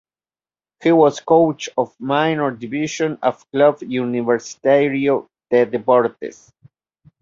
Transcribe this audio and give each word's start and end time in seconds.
He 0.81 0.91
was 0.91 1.19
coach 1.19 1.69
of 1.77 1.95
minor 1.99 2.49
divisions 2.49 3.19
of 3.21 3.45
Club 3.51 3.81
Universitario 3.81 5.27
de 5.51 5.67
Deportes. 5.67 6.51